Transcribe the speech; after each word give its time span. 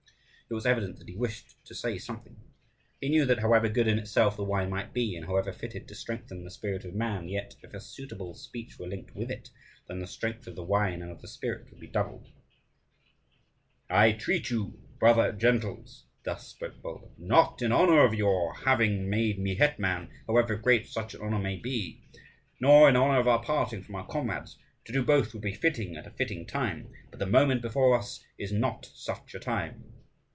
It 0.49 0.53
was 0.53 0.65
evident 0.65 0.99
that 0.99 1.07
he 1.07 1.15
wished 1.15 1.55
to 1.63 1.73
say 1.73 1.97
something. 1.97 2.35
He 2.99 3.07
knew 3.07 3.23
that 3.25 3.39
however 3.39 3.69
good 3.69 3.87
in 3.87 3.97
itself 3.97 4.35
the 4.35 4.43
wine 4.43 4.69
might 4.69 4.91
be 4.93 5.15
and 5.15 5.25
however 5.25 5.53
fitted 5.53 5.87
to 5.87 5.95
strengthen 5.95 6.43
the 6.43 6.51
spirit 6.51 6.83
of 6.83 6.93
man, 6.93 7.29
yet, 7.29 7.55
if 7.63 7.73
a 7.73 7.79
suitable 7.79 8.33
speech 8.33 8.77
were 8.77 8.87
linked 8.89 9.15
with 9.15 9.31
it, 9.31 9.49
then 9.87 9.99
the 9.99 10.07
strength 10.07 10.47
of 10.47 10.57
the 10.57 10.63
wine 10.65 11.01
and 11.01 11.09
of 11.09 11.21
the 11.21 11.27
spirit 11.29 11.71
would 11.71 11.79
be 11.79 11.87
doubled. 11.87 12.27
"I 13.89 14.11
treat 14.11 14.49
you, 14.49 14.77
brother 14.99 15.31
gentles," 15.31 16.03
thus 16.23 16.49
spoke 16.49 16.81
Bulba, 16.81 17.07
"not 17.17 17.61
in 17.61 17.71
honour 17.71 18.03
of 18.03 18.13
your 18.13 18.53
having 18.55 19.09
made 19.09 19.39
me 19.39 19.55
hetman, 19.55 20.09
however 20.27 20.57
great 20.57 20.85
such 20.85 21.13
an 21.13 21.21
honour 21.21 21.39
may 21.39 21.55
be, 21.55 22.01
nor 22.59 22.89
in 22.89 22.97
honour 22.97 23.21
of 23.21 23.27
our 23.29 23.41
parting 23.41 23.83
from 23.83 23.95
our 23.95 24.05
comrades. 24.05 24.57
To 24.83 24.91
do 24.91 25.01
both 25.01 25.31
would 25.31 25.43
be 25.43 25.53
fitting 25.53 25.95
at 25.95 26.05
a 26.07 26.11
fitting 26.11 26.45
time; 26.45 26.91
but 27.09 27.19
the 27.19 27.25
moment 27.25 27.61
before 27.61 27.97
us 27.97 28.25
is 28.37 28.51
not 28.51 28.85
such 28.93 29.33
a 29.33 29.39
time. 29.39 29.85